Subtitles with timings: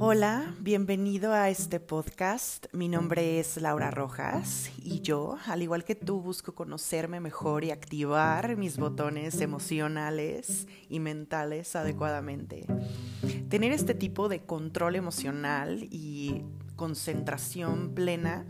[0.00, 2.66] Hola, bienvenido a este podcast.
[2.72, 7.72] Mi nombre es Laura Rojas y yo, al igual que tú, busco conocerme mejor y
[7.72, 12.64] activar mis botones emocionales y mentales adecuadamente.
[13.48, 16.44] Tener este tipo de control emocional y
[16.76, 18.46] concentración plena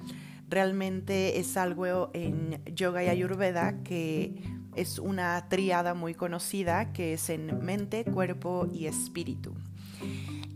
[0.50, 4.34] realmente es algo en yoga y ayurveda que
[4.76, 9.54] es una triada muy conocida que es en mente, cuerpo y espíritu.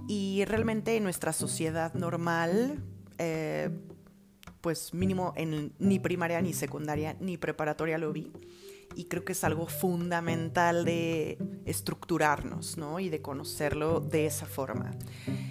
[0.09, 2.83] Y realmente en nuestra sociedad normal,
[3.19, 3.71] eh,
[4.61, 8.33] pues mínimo en ni primaria, ni secundaria, ni preparatoria lo vi.
[8.95, 13.01] Y creo que es algo fundamental de estructurarnos, ¿no?
[13.01, 14.93] Y de conocerlo de esa forma.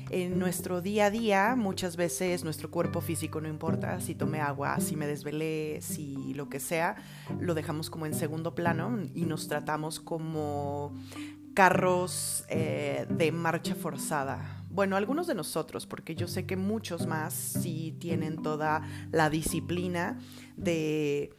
[0.10, 4.80] En nuestro día a día, muchas veces nuestro cuerpo físico no importa si tomé agua,
[4.80, 6.96] si me desvelé, si lo que sea,
[7.40, 10.94] lo dejamos como en segundo plano y nos tratamos como
[11.54, 14.64] carros eh, de marcha forzada.
[14.70, 20.18] Bueno, algunos de nosotros, porque yo sé que muchos más sí tienen toda la disciplina
[20.56, 21.36] de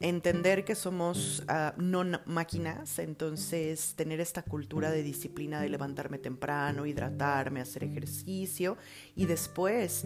[0.00, 6.86] entender que somos ah, no máquinas, entonces tener esta cultura de disciplina de levantarme temprano,
[6.86, 8.76] hidratarme, hacer ejercicio
[9.16, 10.04] y después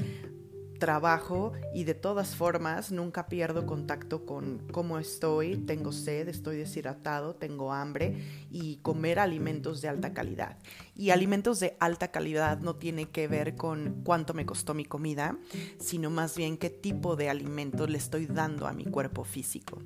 [0.82, 7.36] trabajo y de todas formas nunca pierdo contacto con cómo estoy, tengo sed, estoy deshidratado,
[7.36, 8.16] tengo hambre
[8.50, 10.58] y comer alimentos de alta calidad.
[10.96, 15.38] Y alimentos de alta calidad no tiene que ver con cuánto me costó mi comida,
[15.78, 19.78] sino más bien qué tipo de alimento le estoy dando a mi cuerpo físico.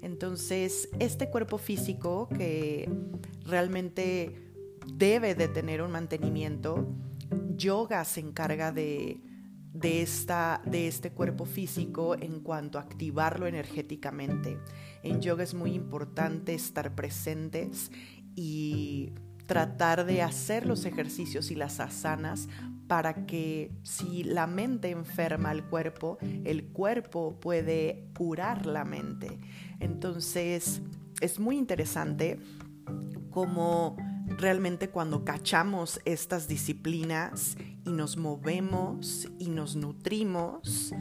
[0.00, 2.90] Entonces, este cuerpo físico que
[3.44, 4.34] realmente
[4.86, 6.86] debe de tener un mantenimiento,
[7.58, 9.20] yoga se encarga de
[9.72, 14.58] de, esta, de este cuerpo físico en cuanto a activarlo energéticamente.
[15.02, 17.90] En yoga es muy importante estar presentes
[18.34, 19.12] y
[19.46, 22.48] tratar de hacer los ejercicios y las asanas
[22.86, 29.38] para que si la mente enferma al cuerpo, el cuerpo puede curar la mente.
[29.78, 30.82] Entonces,
[31.20, 32.40] es muy interesante
[33.30, 33.96] cómo
[34.38, 40.92] realmente cuando cachamos estas disciplinas y nos movemos y nos nutrimos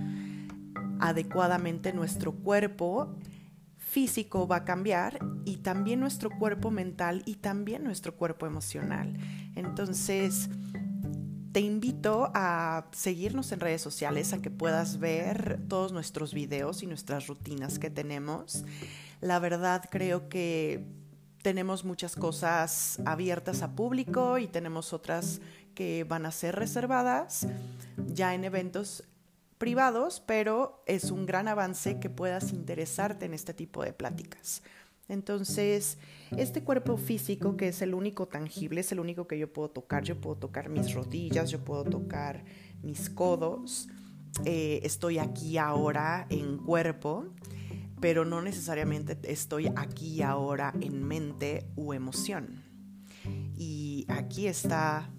[1.00, 3.16] adecuadamente, nuestro cuerpo
[3.78, 9.18] físico va a cambiar y también nuestro cuerpo mental y también nuestro cuerpo emocional.
[9.56, 10.50] Entonces,
[11.52, 16.88] te invito a seguirnos en redes sociales, a que puedas ver todos nuestros videos y
[16.88, 18.64] nuestras rutinas que tenemos.
[19.22, 20.86] La verdad creo que
[21.42, 25.42] tenemos muchas cosas abiertas a público y tenemos otras
[25.74, 27.48] que van a ser reservadas
[28.08, 29.04] ya en eventos
[29.58, 34.64] privados, pero es un gran avance que puedas interesarte en este tipo de pláticas.
[35.08, 35.98] Entonces,
[36.38, 40.04] este cuerpo físico, que es el único tangible, es el único que yo puedo tocar.
[40.04, 42.44] Yo puedo tocar mis rodillas, yo puedo tocar
[42.84, 43.90] mis codos.
[44.46, 47.26] Eh, estoy aquí ahora en cuerpo
[48.00, 52.64] pero no necesariamente estoy aquí ahora en mente u emoción.
[53.56, 55.12] Y aquí está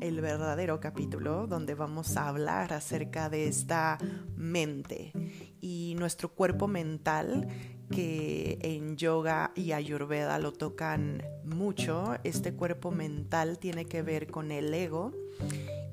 [0.00, 3.98] el verdadero capítulo donde vamos a hablar acerca de esta
[4.36, 5.12] mente
[5.60, 7.48] y nuestro cuerpo mental
[7.90, 12.16] que en yoga y ayurveda lo tocan mucho.
[12.24, 15.12] Este cuerpo mental tiene que ver con el ego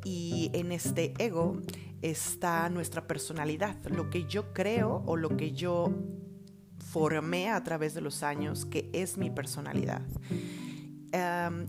[0.04, 1.58] y en este ego
[2.02, 5.94] está nuestra personalidad, lo que yo creo o lo que yo
[6.94, 10.04] formé a través de los años, que es mi personalidad.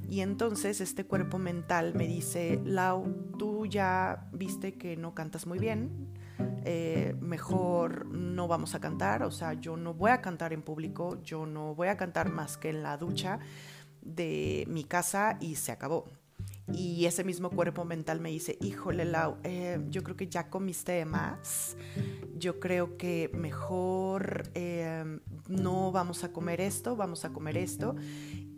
[0.08, 5.58] y entonces este cuerpo mental me dice, Lau, tú ya viste que no cantas muy
[5.58, 6.12] bien,
[6.64, 11.22] eh, mejor no vamos a cantar, o sea, yo no voy a cantar en público,
[11.22, 13.38] yo no voy a cantar más que en la ducha
[14.02, 16.04] de mi casa y se acabó.
[16.72, 21.04] Y ese mismo cuerpo mental me dice, híjole, Lau, eh, yo creo que ya comiste
[21.04, 21.76] más,
[22.36, 27.94] yo creo que mejor eh, no vamos a comer esto, vamos a comer esto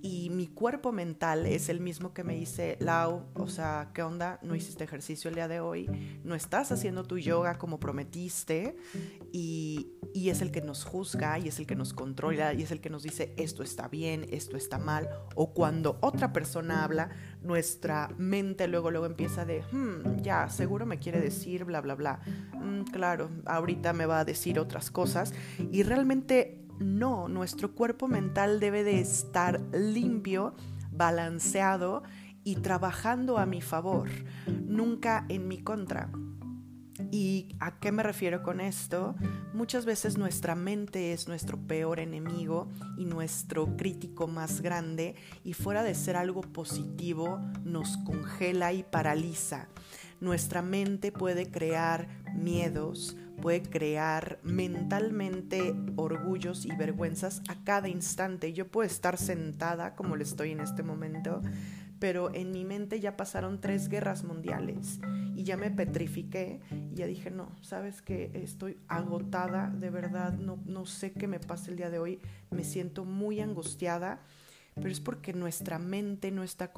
[0.06, 4.38] y mi cuerpo mental es el mismo que me dice, Lau, o sea, ¿qué onda?
[4.40, 5.90] No hiciste ejercicio el día de hoy,
[6.22, 8.76] no estás haciendo tu yoga como prometiste
[9.32, 12.70] y, y, es el que nos juzga y es el que nos controla y es
[12.70, 15.08] el que nos dice, esto está bien, esto está mal.
[15.34, 17.10] O cuando otra persona habla,
[17.42, 22.20] nuestra mente luego, luego empieza de, hmm, ya, seguro me quiere decir, bla, bla, bla.
[22.54, 25.34] Mm, claro, ahorita me va a decir otras cosas
[25.72, 30.55] y realmente no, nuestro cuerpo mental debe de estar limpio,
[30.90, 32.02] balanceado
[32.44, 34.08] y trabajando a mi favor,
[34.46, 36.11] nunca en mi contra.
[37.11, 39.14] ¿Y a qué me refiero con esto?
[39.52, 45.14] Muchas veces nuestra mente es nuestro peor enemigo y nuestro crítico más grande
[45.44, 49.69] y fuera de ser algo positivo nos congela y paraliza.
[50.20, 58.52] Nuestra mente puede crear miedos, puede crear mentalmente orgullos y vergüenzas a cada instante.
[58.52, 61.40] Yo puedo estar sentada como lo estoy en este momento,
[61.98, 65.00] pero en mi mente ya pasaron tres guerras mundiales
[65.34, 66.60] y ya me petrifiqué
[66.90, 71.40] y ya dije, no, sabes que estoy agotada, de verdad, no, no sé qué me
[71.40, 74.20] pasa el día de hoy, me siento muy angustiada,
[74.74, 76.72] pero es porque nuestra mente no está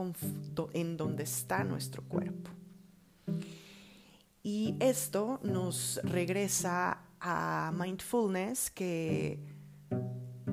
[0.72, 2.50] en donde está nuestro cuerpo.
[4.50, 9.45] Y esto nos regresa a mindfulness, que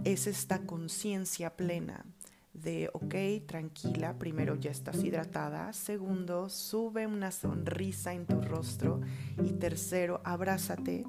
[0.03, 2.05] es esta conciencia plena
[2.51, 8.99] de, ok, tranquila, primero ya estás hidratada, segundo, sube una sonrisa en tu rostro
[9.41, 11.05] y tercero, abrázate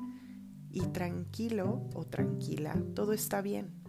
[0.71, 3.83] y tranquilo o tranquila, todo está bien.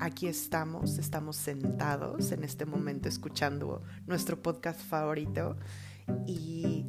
[0.00, 5.56] Aquí estamos, estamos sentados en este momento escuchando nuestro podcast favorito
[6.26, 6.86] y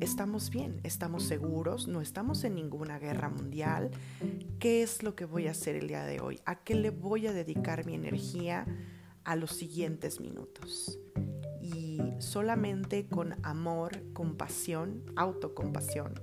[0.00, 3.90] estamos bien, estamos seguros, no estamos en ninguna guerra mundial.
[4.58, 6.40] ¿Qué es lo que voy a hacer el día de hoy?
[6.46, 8.66] ¿A qué le voy a dedicar mi energía
[9.24, 10.98] a los siguientes minutos?
[11.62, 16.14] Y solamente con amor, compasión, autocompasión,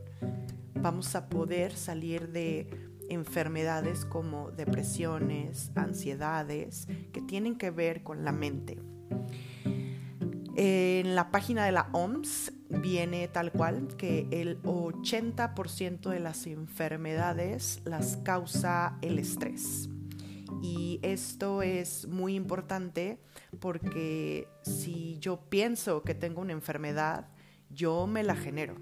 [0.76, 2.68] vamos a poder salir de
[3.10, 8.82] enfermedades como depresiones, ansiedades, que tienen que ver con la mente.
[10.56, 12.52] En la página de la OMS
[12.82, 19.90] viene tal cual que el 80% de las enfermedades las causa el estrés.
[20.62, 23.20] Y esto es muy importante
[23.60, 27.30] porque si yo pienso que tengo una enfermedad,
[27.70, 28.76] yo me la genero.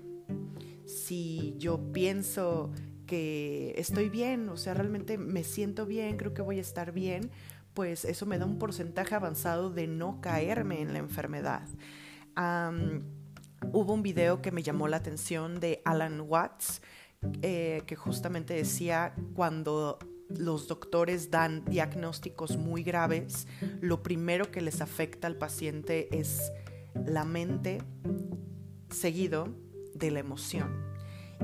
[0.86, 2.72] Si yo pienso
[3.08, 7.32] que estoy bien, o sea, realmente me siento bien, creo que voy a estar bien,
[7.74, 11.68] pues eso me da un porcentaje avanzado de no caerme en la enfermedad.
[13.72, 16.82] Hubo un video que me llamó la atención de Alan Watts,
[17.42, 20.00] eh, que justamente decía cuando
[20.30, 23.48] los doctores dan diagnósticos muy graves,
[23.82, 26.52] lo primero que les afecta al paciente es
[27.06, 27.84] la mente
[28.90, 29.50] seguido
[29.94, 30.95] de la emoción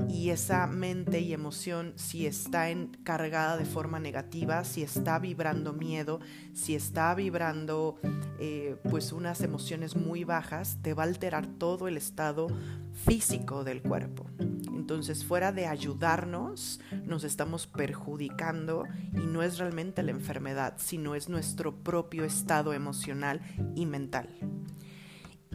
[0.08, 2.66] y esa mente y emoción, si está
[3.02, 6.20] cargada de forma negativa, si está vibrando miedo,
[6.54, 7.96] si está vibrando
[8.38, 12.48] eh, pues unas emociones muy bajas, te va a alterar todo el estado
[12.92, 14.26] físico del cuerpo.
[14.38, 21.28] Entonces, fuera de ayudarnos, nos estamos perjudicando y no es realmente la enfermedad, sino es
[21.28, 23.40] nuestro propio estado emocional
[23.74, 24.28] y mental.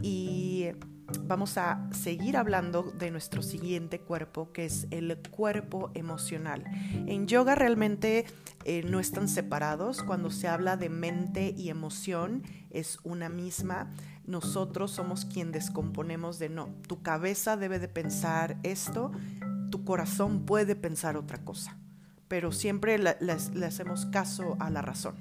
[0.00, 0.68] Y
[1.22, 6.64] vamos a seguir hablando de nuestro siguiente cuerpo, que es el cuerpo emocional.
[7.06, 8.26] En yoga realmente
[8.64, 10.02] eh, no están separados.
[10.02, 13.90] Cuando se habla de mente y emoción, es una misma.
[14.26, 19.10] Nosotros somos quien descomponemos de no, tu cabeza debe de pensar esto,
[19.70, 21.78] tu corazón puede pensar otra cosa,
[22.28, 25.16] pero siempre le hacemos caso a la razón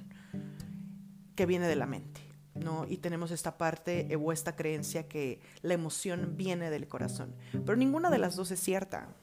[1.36, 2.27] que viene de la mente.
[2.64, 2.86] ¿No?
[2.88, 7.36] Y tenemos esta parte o esta creencia que la emoción viene del corazón.
[7.52, 9.16] Pero ninguna de las dos es cierta.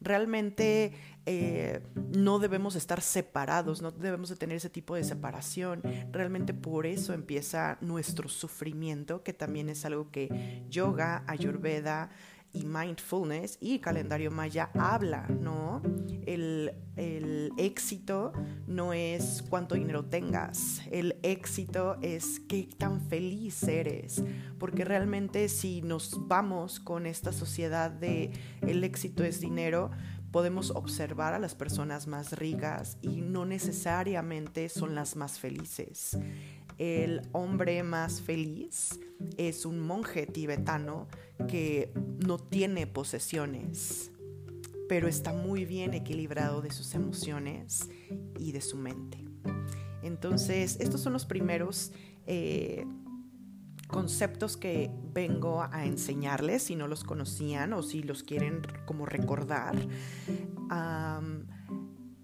[0.00, 0.92] Realmente
[1.24, 1.80] eh,
[2.12, 5.82] no debemos estar separados, no debemos de tener ese tipo de separación.
[6.12, 12.10] Realmente por eso empieza nuestro sufrimiento, que también es algo que yoga, ayurveda,
[12.54, 15.82] y mindfulness y calendario maya habla, ¿no?
[16.24, 18.32] El, el, éxito
[18.66, 24.24] no es cuánto dinero tengas, el éxito es qué tan feliz eres,
[24.58, 28.30] porque realmente si nos vamos con esta sociedad de
[28.62, 29.90] el éxito es dinero,
[30.34, 36.18] podemos observar a las personas más ricas y no necesariamente son las más felices.
[36.78, 38.98] El hombre más feliz
[39.36, 41.08] es un monje tibetano
[41.48, 41.92] que
[42.26, 44.10] no tiene posesiones,
[44.88, 47.88] pero está muy bien equilibrado de sus emociones
[48.38, 49.18] y de su mente.
[50.02, 51.92] Entonces, estos son los primeros
[52.26, 52.84] eh,
[53.88, 59.76] conceptos que vengo a enseñarles si no los conocían o si los quieren como recordar.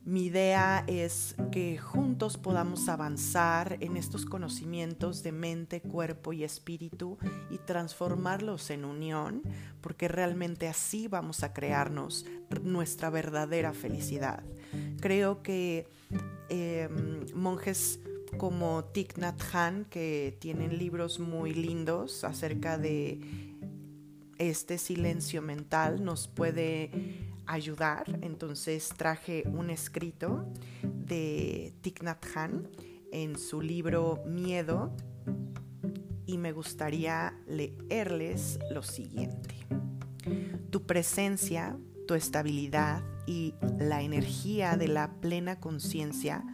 [0.05, 7.19] Mi idea es que juntos podamos avanzar en estos conocimientos de mente, cuerpo y espíritu
[7.51, 9.43] y transformarlos en unión,
[9.81, 12.25] porque realmente así vamos a crearnos
[12.63, 14.43] nuestra verdadera felicidad.
[15.01, 15.87] Creo que
[16.49, 18.01] em, monjes
[18.39, 23.21] como Thich Nhat Hanh, que tienen libros muy lindos acerca de
[24.41, 26.91] este silencio mental nos puede
[27.51, 28.19] ayudar.
[28.23, 30.47] Entonces traje un escrito
[30.83, 32.69] de Thich Nhat Hanh
[33.13, 34.95] en su libro Miedo
[36.27, 39.57] y me gustaría leerles lo siguiente.
[40.71, 41.77] Tu presencia,
[42.07, 46.45] tu estabilidad y la energía de la plena conciencia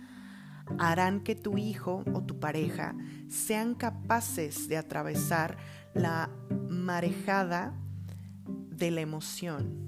[0.79, 2.97] harán que tu hijo o tu pareja
[3.29, 5.59] sean capaces de atravesar
[5.95, 6.31] la
[6.69, 7.75] marejada
[8.47, 9.86] de la emoción.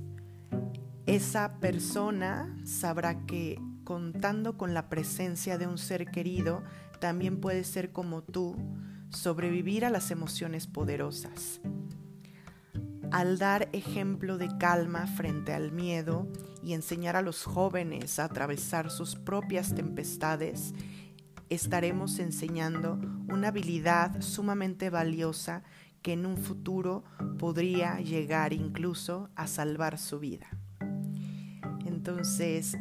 [1.09, 6.63] Esa persona sabrá que contando con la presencia de un ser querido,
[7.01, 8.57] también puede ser como tú,
[9.09, 11.63] sobrevivir a las emociones poderosas.
[13.11, 16.29] Al dar ejemplo de calma frente al miedo
[16.63, 20.75] y enseñar a los jóvenes a atravesar sus propias tempestades,
[21.49, 23.01] estaremos enseñando
[23.33, 25.63] una habilidad sumamente valiosa
[26.03, 27.03] que en un futuro
[27.39, 30.49] podría llegar incluso a salvar su vida.
[32.09, 32.75] Entonces,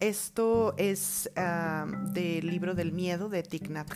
[0.00, 3.92] esto es ah, del libro del miedo de Thich Nhat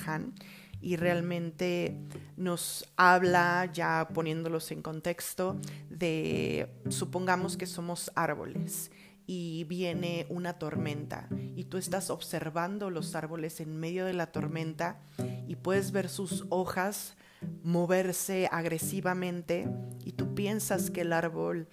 [0.81, 1.99] y realmente
[2.37, 8.93] nos habla, ya poniéndolos en contexto, de supongamos que somos árboles
[9.27, 15.01] y viene una tormenta y tú estás observando los árboles en medio de la tormenta
[15.49, 17.17] y puedes ver sus hojas
[17.65, 19.69] moverse agresivamente
[20.05, 21.67] y tú piensas que el árbol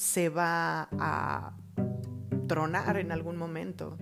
[0.00, 1.52] se va a
[2.48, 3.98] tronar en algún momento.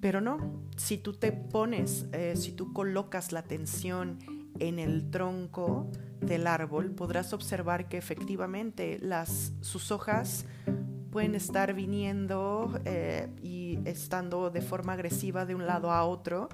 [0.00, 4.20] Pero no, si tú te pones, eh, si tú colocas la atención
[4.60, 5.90] en el tronco
[6.20, 10.46] del árbol, podrás observar que efectivamente las, sus hojas
[11.10, 16.48] pueden estar viniendo eh, y estando de forma agresiva de un lado a otro,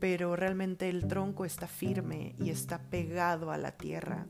[0.00, 4.26] pero realmente el tronco está firme y está pegado a la tierra.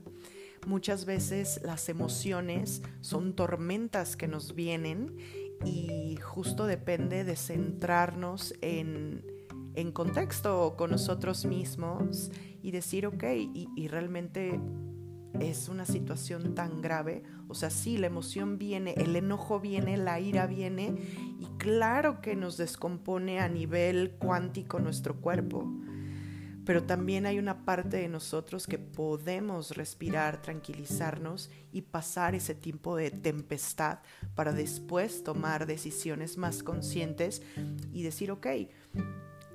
[0.67, 5.15] Muchas veces las emociones son tormentas que nos vienen
[5.63, 9.25] y justo depende de centrarnos en,
[9.75, 12.31] en contexto con nosotros mismos
[12.61, 14.59] y decir, ok, y, y, realmente
[15.39, 17.23] es una situación tan grave.
[17.47, 20.95] O sea, sí, la emoción viene, el enojo viene, la ira viene
[21.39, 25.65] y claro que nos descompone a nivel cuántico nuestro cuerpo
[26.67, 32.97] pero también hay una parte de nosotros que podemos respirar, tranquilizarnos y pasar ese tiempo
[32.97, 33.99] de tempestad
[34.35, 37.41] para después tomar decisiones más conscientes
[37.93, 38.47] y decir, ok,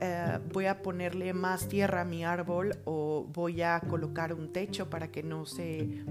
[0.01, 4.89] eh, voy a ponerle más tierra a mi árbol o voy a colocar un techo
[4.89, 6.03] para que no se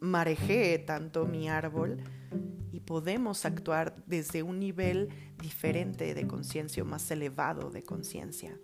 [0.00, 1.98] marejee tanto mi árbol.
[2.72, 5.10] Y podemos actuar desde un nivel
[5.40, 8.58] diferente de conciencia o más elevado de conciencia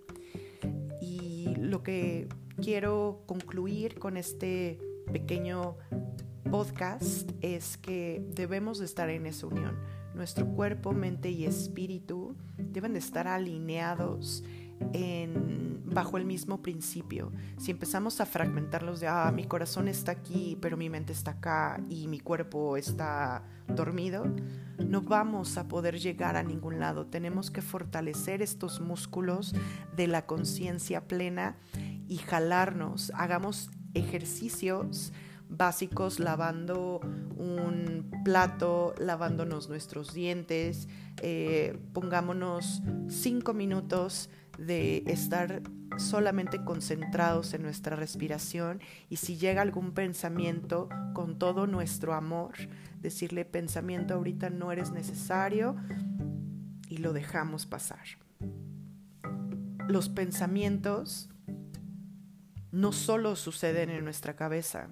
[1.60, 2.28] lo que
[2.60, 4.78] quiero concluir con este
[5.12, 5.76] pequeño
[6.50, 9.78] podcast es que debemos de estar en esa unión.
[10.14, 14.42] Nuestro cuerpo, mente y espíritu deben de estar alineados
[14.92, 17.32] en, bajo el mismo principio.
[17.58, 21.80] Si empezamos a fragmentarlos de, ah, mi corazón está aquí, pero mi mente está acá
[21.88, 24.24] y mi cuerpo está dormido,
[24.78, 27.06] no vamos a poder llegar a ningún lado.
[27.06, 29.54] Tenemos que fortalecer estos músculos
[29.96, 31.56] de la conciencia plena
[32.06, 33.12] y jalarnos.
[33.14, 35.12] Hagamos ejercicios
[35.48, 37.00] básicos lavando
[37.36, 40.88] un plato, lavándonos nuestros dientes,
[41.22, 45.62] eh, pongámonos cinco minutos de estar
[45.96, 52.52] solamente concentrados en nuestra respiración y si llega algún pensamiento con todo nuestro amor,
[53.00, 55.76] decirle pensamiento ahorita no eres necesario
[56.88, 58.04] y lo dejamos pasar.
[59.88, 61.30] Los pensamientos
[62.70, 64.90] no solo suceden en nuestra cabeza,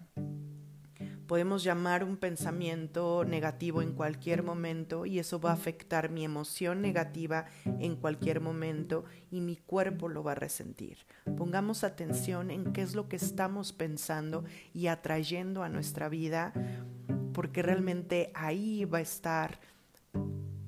[1.26, 6.80] Podemos llamar un pensamiento negativo en cualquier momento y eso va a afectar mi emoción
[6.80, 10.98] negativa en cualquier momento y mi cuerpo lo va a resentir.
[11.36, 16.52] Pongamos atención en qué es lo que estamos pensando y atrayendo a nuestra vida
[17.32, 19.58] porque realmente ahí va a estar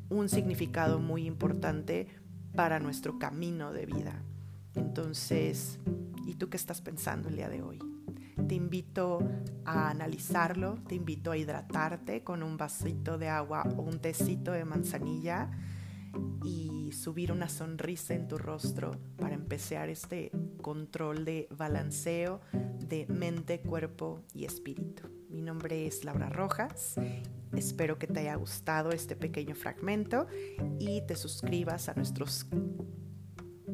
[0.08, 2.08] un significado muy importante
[2.54, 4.22] para nuestro camino de vida.
[4.74, 5.78] Entonces,
[6.26, 7.87] ¿y tú qué estás pensando el día de hoy?
[8.46, 9.20] Te invito
[9.64, 14.64] a analizarlo, te invito a hidratarte con un vasito de agua o un tecito de
[14.64, 15.50] manzanilla
[16.44, 20.30] y subir una sonrisa en tu rostro para empezar este
[20.62, 22.40] control de balanceo
[22.78, 25.08] de mente, cuerpo y espíritu.
[25.28, 26.94] Mi nombre es Laura Rojas.
[27.54, 30.26] Espero que te haya gustado este pequeño fragmento
[30.78, 32.46] y te suscribas a nuestros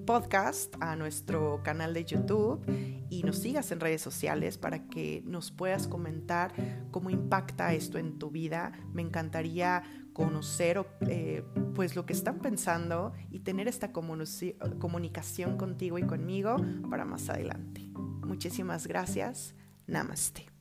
[0.05, 2.65] podcast, a nuestro canal de YouTube
[3.11, 6.53] y nos sigas en redes sociales para que nos puedas comentar
[6.91, 8.73] cómo impacta esto en tu vida.
[8.93, 9.83] Me encantaría
[10.13, 11.45] conocer eh,
[11.75, 16.57] pues lo que están pensando y tener esta comunicación contigo y conmigo
[16.89, 17.83] para más adelante.
[18.25, 19.55] Muchísimas gracias.
[19.87, 20.54] Namaste.